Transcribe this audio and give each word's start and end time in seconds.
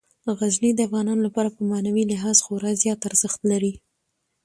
غزني 0.37 0.71
د 0.75 0.79
افغانانو 0.87 1.25
لپاره 1.27 1.49
په 1.55 1.61
معنوي 1.71 2.03
لحاظ 2.11 2.37
خورا 2.45 2.71
زیات 2.81 2.99
ارزښت 3.09 3.41
لري. 3.51 3.73